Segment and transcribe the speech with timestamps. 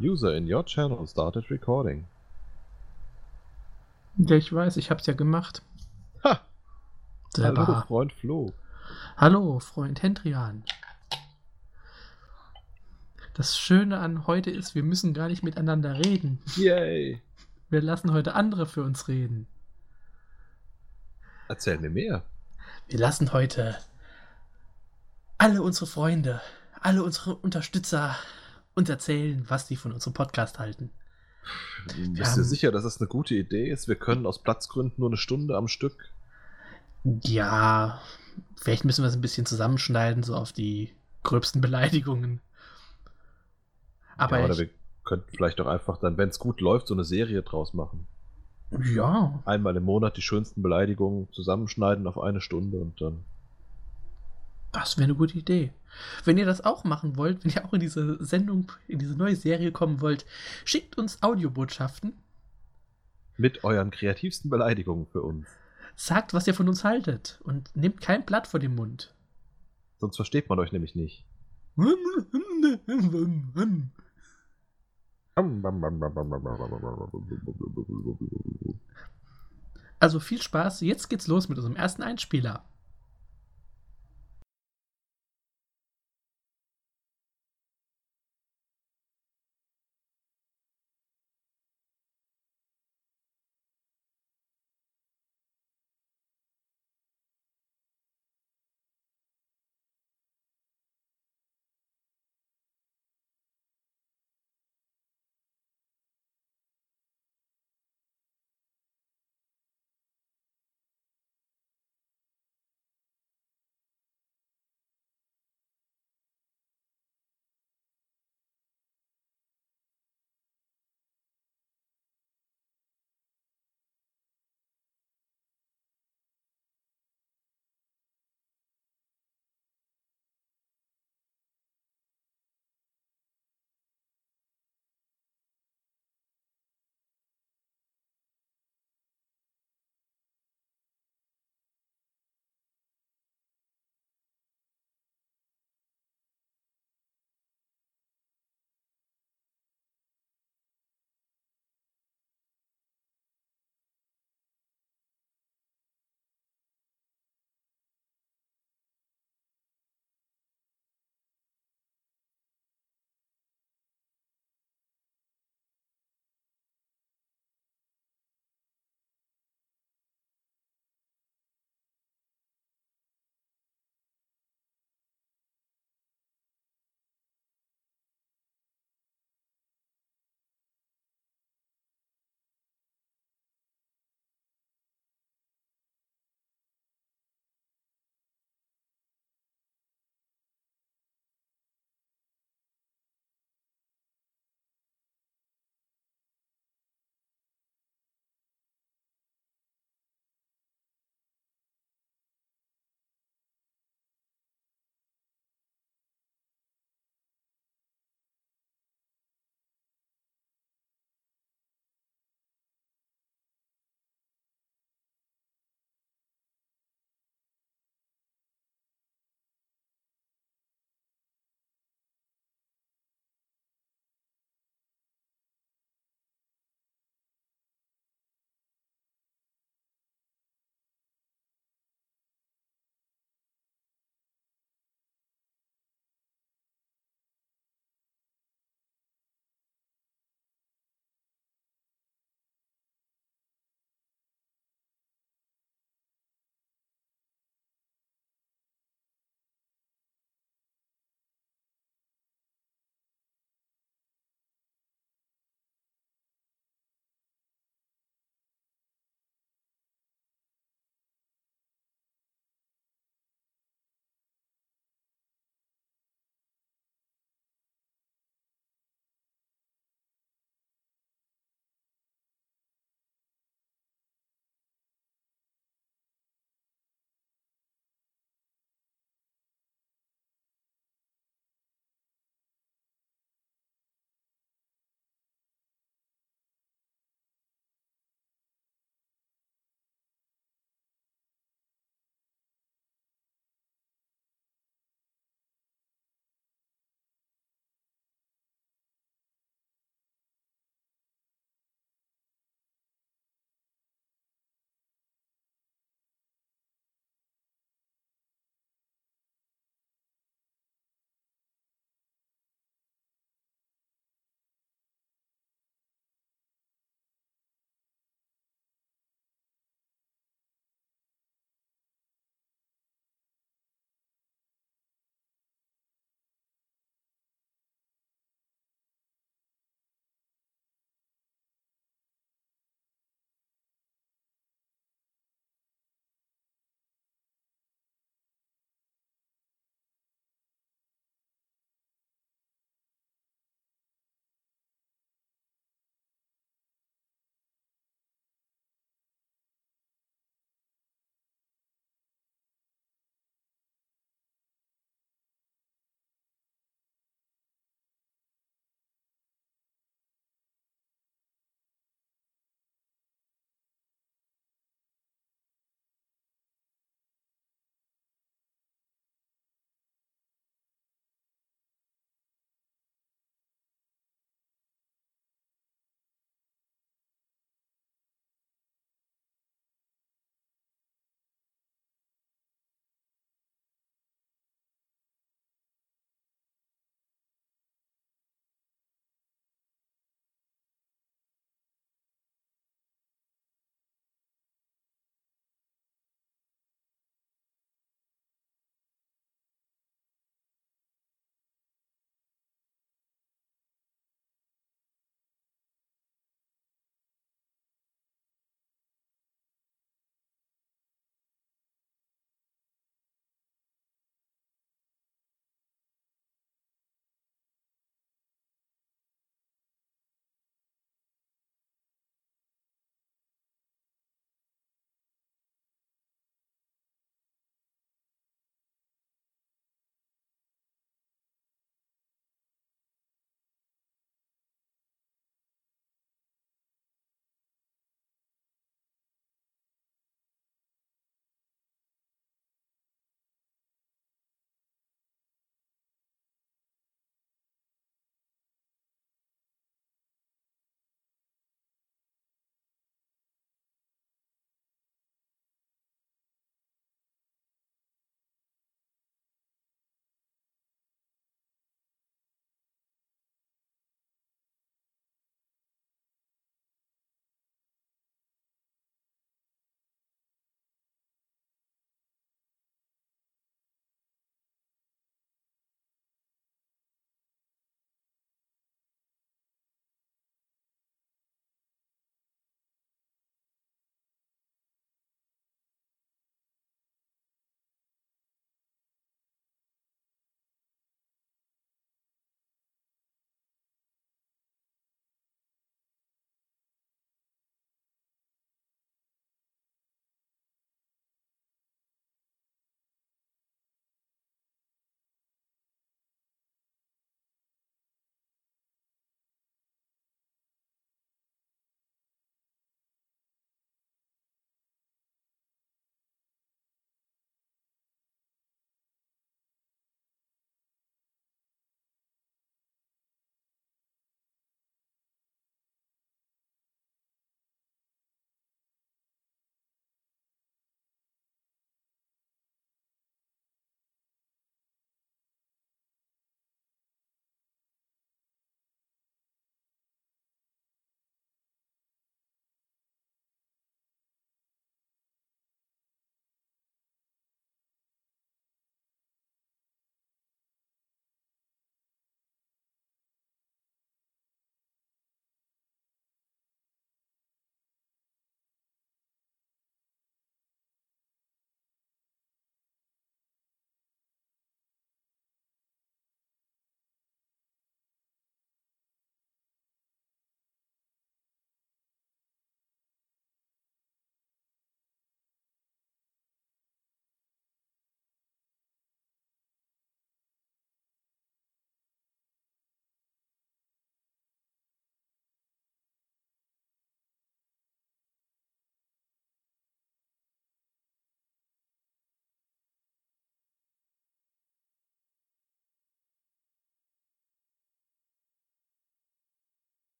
[0.00, 2.06] User in your channel started recording.
[4.16, 5.62] Ja, ich weiß, ich hab's ja gemacht.
[6.24, 6.40] Ha!
[7.34, 7.66] Selber.
[7.66, 8.52] Hallo, Freund Flo.
[9.16, 10.64] Hallo, Freund Hendrian.
[13.34, 16.40] Das Schöne an heute ist, wir müssen gar nicht miteinander reden.
[16.56, 17.20] Yay!
[17.68, 19.46] Wir lassen heute andere für uns reden.
[21.48, 22.22] Erzähl mir mehr.
[22.88, 23.78] Wir lassen heute
[25.38, 26.40] alle unsere Freunde,
[26.80, 28.16] alle unsere Unterstützer
[28.74, 30.90] uns erzählen, was sie von unserem Podcast halten.
[31.86, 33.88] Bist du haben- sicher, dass das eine gute Idee ist?
[33.88, 36.10] Wir können aus Platzgründen nur eine Stunde am Stück.
[37.22, 38.00] Ja,
[38.56, 40.92] vielleicht müssen wir es ein bisschen zusammenschneiden, so auf die
[41.22, 42.40] gröbsten Beleidigungen.
[44.16, 44.70] Aber ja, oder ich, wir
[45.04, 48.06] könnten vielleicht auch einfach dann, wenn es gut läuft, so eine Serie draus machen.
[48.94, 53.24] ja, Einmal im Monat die schönsten Beleidigungen zusammenschneiden auf eine Stunde und dann.
[54.72, 55.72] Das wäre eine gute Idee.
[56.24, 59.36] Wenn ihr das auch machen wollt, wenn ihr auch in diese Sendung, in diese neue
[59.36, 60.24] Serie kommen wollt,
[60.64, 62.12] schickt uns Audiobotschaften,
[63.36, 65.46] Mit euren kreativsten Beleidigungen für uns.
[65.96, 69.14] sagt, was ihr von uns haltet und nehmt kein Blatt vor den Mund.
[69.98, 71.26] Sonst versteht man euch nämlich nicht.
[79.98, 82.64] Also viel Spaß, jetzt geht's los mit unserem ersten Einspieler.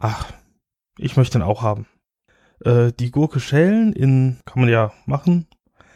[0.00, 0.32] Ach,
[0.98, 1.86] ich möchte den auch haben.
[2.64, 5.46] Äh, die Gurke schälen in, kann man ja machen.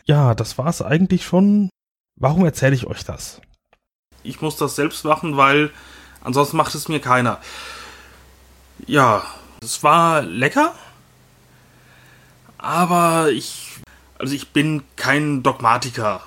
[0.05, 1.71] Ja, das war's eigentlich schon.
[2.17, 3.41] Warum erzähle ich euch das?
[4.23, 5.71] Ich muss das selbst machen, weil
[6.23, 7.41] ansonsten macht es mir keiner.
[8.87, 9.25] Ja,
[9.63, 10.75] es war lecker.
[12.59, 13.81] Aber ich,
[14.19, 16.23] also ich bin kein Dogmatiker.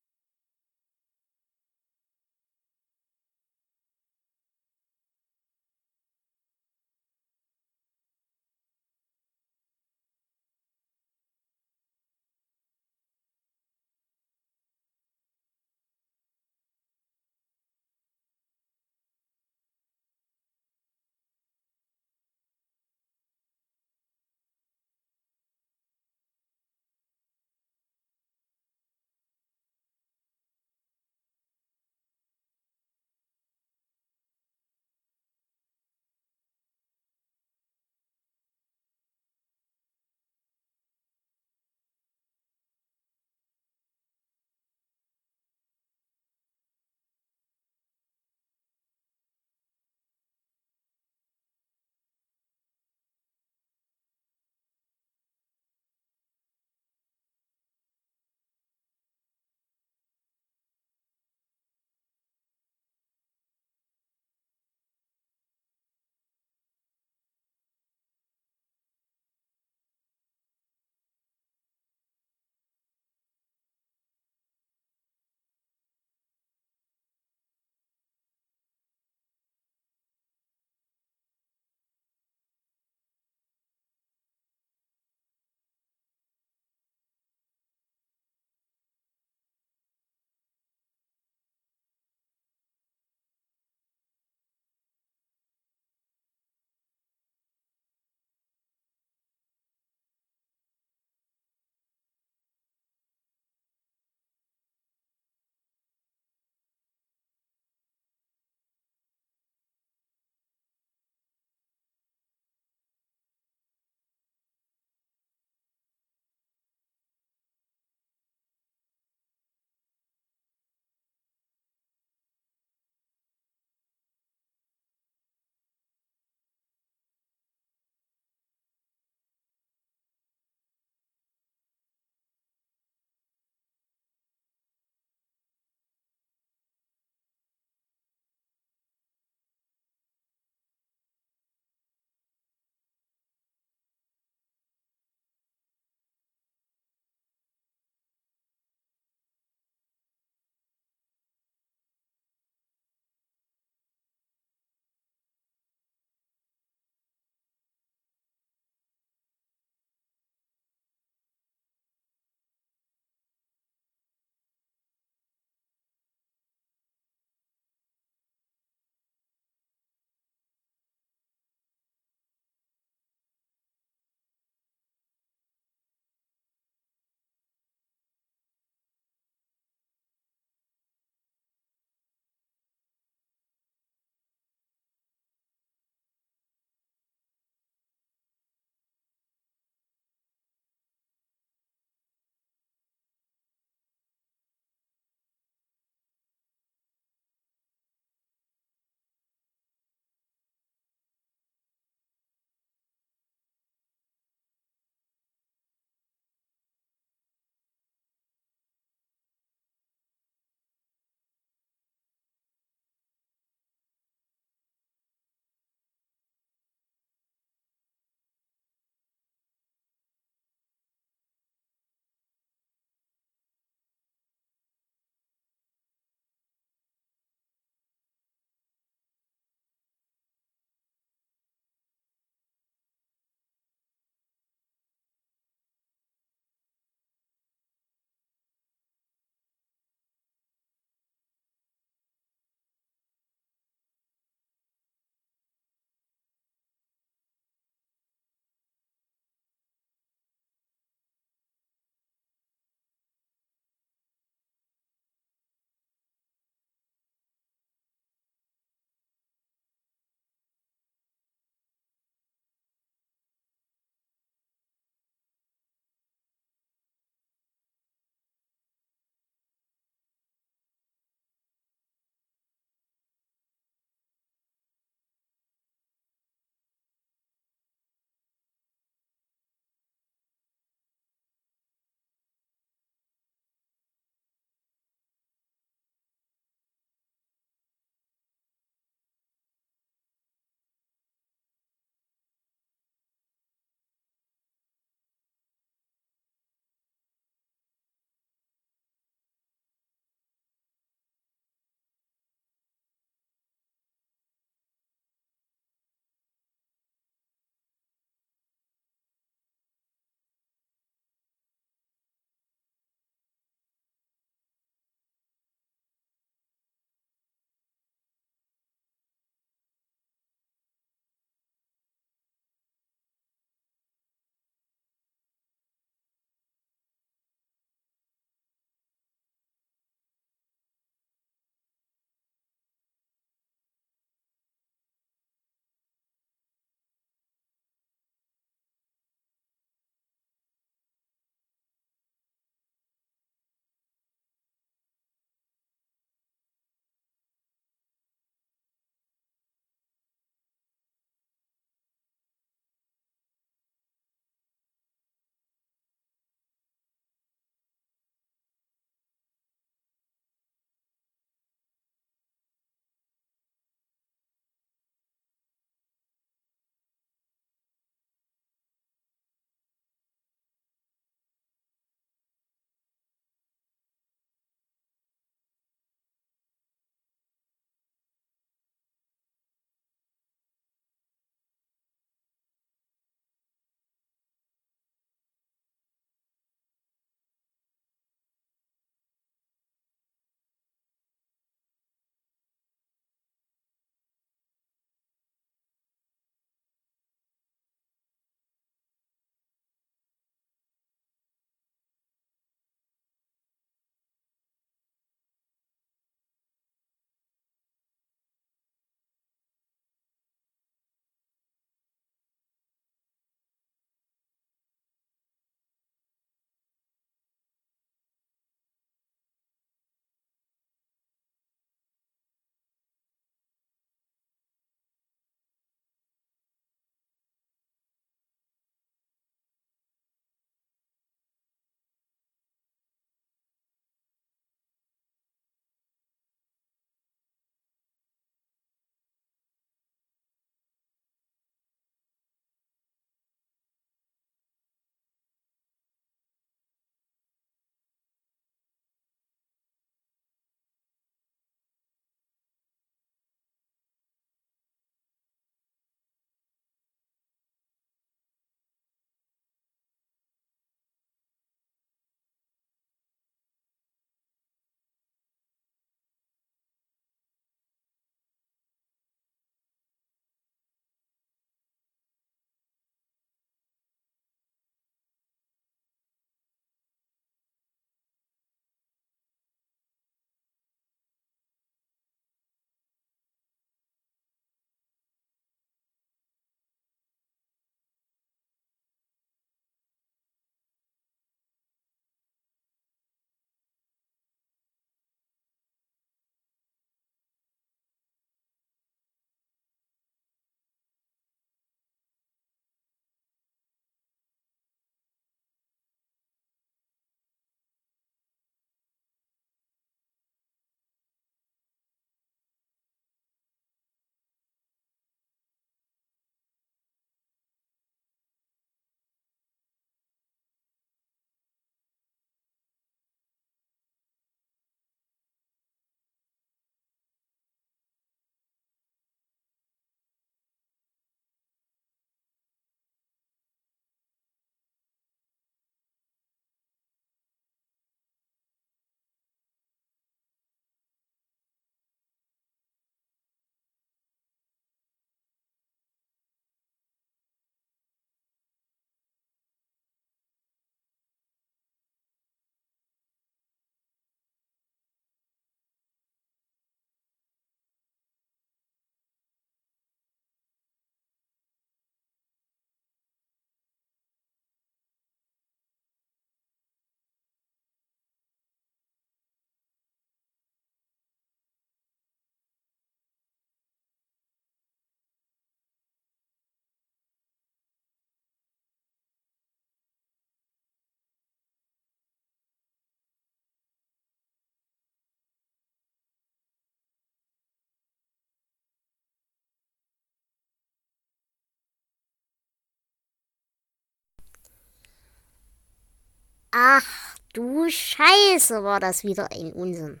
[596.50, 600.00] Ach, du Scheiße, war das wieder ein Unsinn.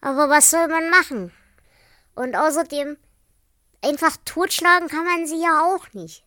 [0.00, 1.30] Aber was soll man machen?
[2.14, 2.96] Und außerdem,
[3.82, 6.24] einfach totschlagen kann man sie ja auch nicht.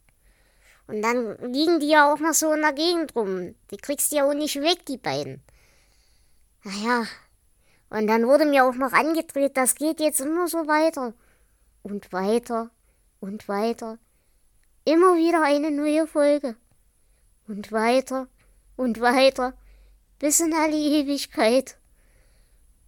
[0.86, 3.56] Und dann liegen die ja auch noch so in der Gegend rum.
[3.72, 5.42] Die kriegst du ja auch nicht weg, die beiden.
[6.64, 7.08] Naja,
[7.90, 11.14] und dann wurde mir auch noch angedreht, das geht jetzt immer so weiter.
[11.82, 12.70] Und weiter
[13.20, 13.98] und weiter.
[14.86, 16.56] Immer wieder eine neue Folge.
[17.48, 18.28] Und weiter
[18.76, 19.54] und weiter.
[20.20, 21.78] Bis in alle Ewigkeit.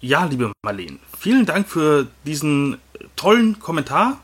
[0.00, 2.80] Ja, liebe Marleen, vielen Dank für diesen
[3.16, 4.22] tollen Kommentar.